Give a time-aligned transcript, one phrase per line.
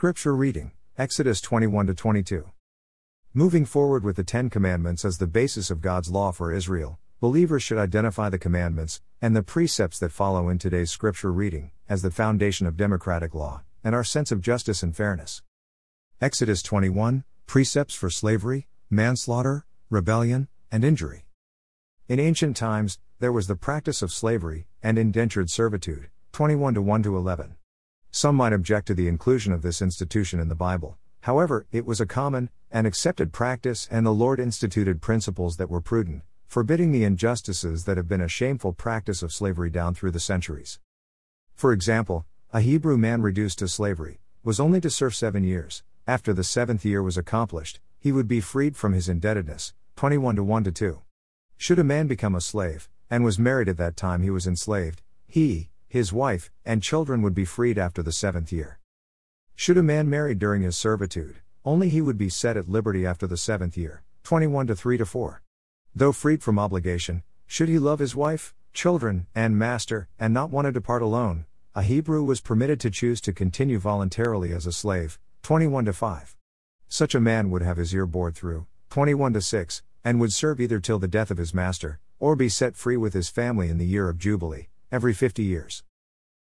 [0.00, 2.48] Scripture reading Exodus 21 22.
[3.34, 7.62] Moving forward with the Ten Commandments as the basis of God's law for Israel, believers
[7.62, 12.10] should identify the commandments and the precepts that follow in today's Scripture reading as the
[12.10, 15.42] foundation of democratic law and our sense of justice and fairness.
[16.18, 21.26] Exodus 21 Precepts for slavery, manslaughter, rebellion, and injury.
[22.08, 27.56] In ancient times, there was the practice of slavery and indentured servitude, 21 1 11.
[28.12, 32.00] Some might object to the inclusion of this institution in the Bible, however, it was
[32.00, 37.04] a common and accepted practice, and the Lord instituted principles that were prudent, forbidding the
[37.04, 40.80] injustices that have been a shameful practice of slavery down through the centuries.
[41.54, 45.84] For example, a Hebrew man reduced to slavery was only to serve seven years.
[46.06, 49.72] After the seventh year was accomplished, he would be freed from his indebtedness.
[49.94, 51.02] 21 to 1 to 2.
[51.56, 55.02] Should a man become a slave, and was married at that time he was enslaved,
[55.28, 58.78] he, his wife, and children would be freed after the seventh year.
[59.56, 63.26] Should a man marry during his servitude, only he would be set at liberty after
[63.26, 64.04] the seventh year.
[64.22, 65.42] 21 to 3 to 4.
[65.92, 70.66] Though freed from obligation, should he love his wife, children, and master, and not want
[70.66, 75.18] to depart alone, a Hebrew was permitted to choose to continue voluntarily as a slave.
[75.42, 76.36] 21 to 5.
[76.86, 78.66] Such a man would have his ear bored through.
[78.90, 82.48] 21 to 6, and would serve either till the death of his master, or be
[82.48, 85.82] set free with his family in the year of Jubilee every 50 years.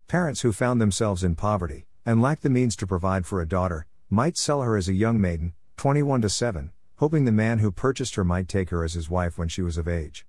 [0.07, 3.85] Parents who found themselves in poverty, and lacked the means to provide for a daughter,
[4.09, 8.15] might sell her as a young maiden, 21 to 7, hoping the man who purchased
[8.15, 10.25] her might take her as his wife when she was of age.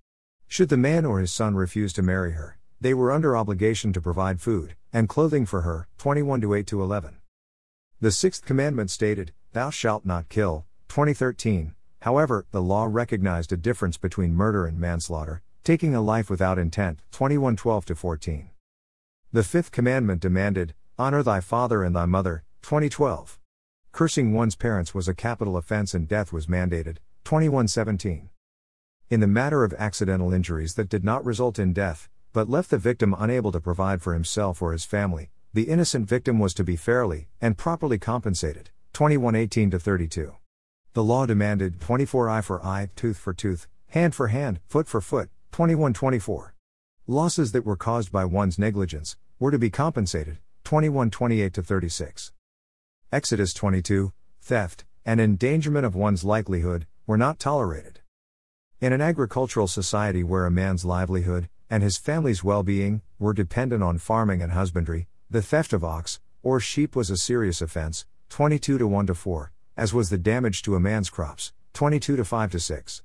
[0.46, 4.00] Should the man or his son refuse to marry her, they were under obligation to
[4.00, 7.18] provide food and clothing for her, 21 to 8 to 11.
[8.00, 11.74] The sixth commandment stated, Thou shalt not kill, 2013.
[12.02, 17.00] However, the law recognized a difference between murder and manslaughter, Taking a life without intent,
[17.12, 18.50] 21 12 14.
[19.32, 23.38] The fifth commandment demanded, Honor thy father and thy mother, 2012.
[23.92, 28.30] Cursing one's parents was a capital offense and death was mandated, 2117.
[29.10, 32.78] In the matter of accidental injuries that did not result in death, but left the
[32.78, 36.76] victim unable to provide for himself or his family, the innocent victim was to be
[36.76, 40.34] fairly and properly compensated, 2118 32.
[40.92, 45.00] The law demanded 24 eye for eye, tooth for tooth, hand for hand, foot for
[45.00, 46.54] foot, 2124.
[47.06, 52.32] Losses that were caused by one's negligence were to be compensated, 2128 to 36.
[53.10, 58.00] Exodus 22, theft and endangerment of one's livelihood were not tolerated.
[58.80, 63.98] In an agricultural society where a man's livelihood and his family's well-being were dependent on
[63.98, 68.86] farming and husbandry, the theft of ox or sheep was a serious offense, 22 to
[68.86, 72.60] 1 to 4, as was the damage to a man's crops, 22 to 5 to
[72.60, 73.02] 6.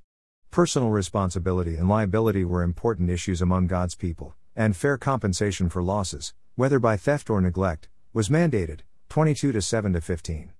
[0.54, 6.32] Personal responsibility and liability were important issues among God's people, and fair compensation for losses,
[6.54, 8.82] whether by theft or neglect, was mandated.
[9.08, 10.52] 22 to 7 to 15.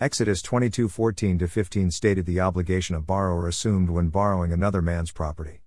[0.00, 5.60] Exodus 22:14 to 15 stated the obligation a borrower assumed when borrowing another man's property.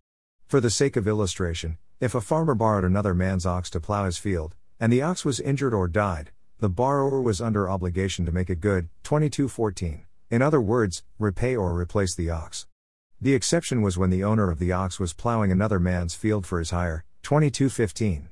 [0.47, 4.17] For the sake of illustration, if a farmer borrowed another man's ox to plow his
[4.17, 8.49] field, and the ox was injured or died, the borrower was under obligation to make
[8.49, 8.89] it good.
[9.03, 10.05] 22 14.
[10.31, 12.65] In other words, repay or replace the ox.
[13.23, 16.59] The exception was when the owner of the ox was plowing another man's field for
[16.59, 17.05] his hire.
[17.23, 18.27] 22:15.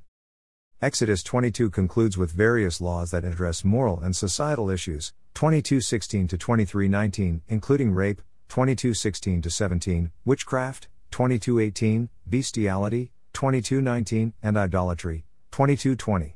[0.81, 5.13] Exodus 22 concludes with various laws that address moral and societal issues.
[5.33, 8.21] 22:16 to 23:19, including rape.
[8.49, 10.89] 22:16 to 17, witchcraft.
[11.09, 13.13] 22:18, bestiality.
[13.31, 15.23] 22:19, and idolatry.
[15.53, 16.35] 22:20.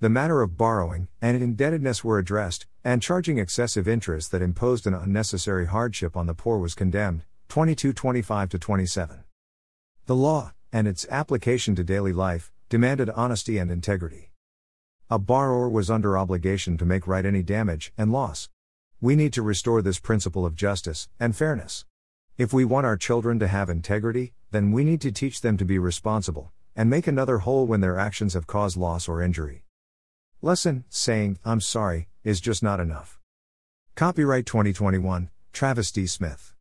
[0.00, 4.94] The matter of borrowing and indebtedness were addressed, and charging excessive interest that imposed an
[4.94, 7.26] unnecessary hardship on the poor was condemned.
[7.50, 9.24] 22 25 27.
[10.06, 14.30] The law, and its application to daily life, demanded honesty and integrity.
[15.10, 18.48] A borrower was under obligation to make right any damage and loss.
[19.00, 21.84] We need to restore this principle of justice and fairness.
[22.38, 25.64] If we want our children to have integrity, then we need to teach them to
[25.64, 29.64] be responsible and make another whole when their actions have caused loss or injury.
[30.40, 33.18] Lesson saying, I'm sorry, is just not enough.
[33.96, 36.06] Copyright 2021, Travis D.
[36.06, 36.54] Smith.